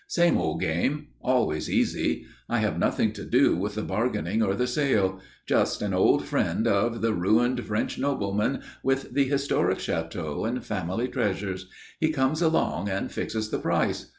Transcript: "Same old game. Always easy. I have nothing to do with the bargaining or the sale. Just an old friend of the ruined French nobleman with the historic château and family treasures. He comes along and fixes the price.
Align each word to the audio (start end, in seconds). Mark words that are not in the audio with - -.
"Same 0.07 0.35
old 0.39 0.59
game. 0.61 1.09
Always 1.21 1.69
easy. 1.69 2.25
I 2.49 2.57
have 2.57 2.79
nothing 2.79 3.13
to 3.13 3.23
do 3.23 3.55
with 3.55 3.75
the 3.75 3.83
bargaining 3.83 4.41
or 4.41 4.55
the 4.55 4.65
sale. 4.65 5.19
Just 5.45 5.83
an 5.83 5.93
old 5.93 6.25
friend 6.25 6.65
of 6.65 7.01
the 7.01 7.13
ruined 7.13 7.63
French 7.63 7.99
nobleman 7.99 8.63
with 8.81 9.13
the 9.13 9.25
historic 9.25 9.77
château 9.77 10.47
and 10.49 10.65
family 10.65 11.07
treasures. 11.07 11.69
He 11.99 12.09
comes 12.09 12.41
along 12.41 12.89
and 12.89 13.11
fixes 13.11 13.51
the 13.51 13.59
price. 13.59 14.07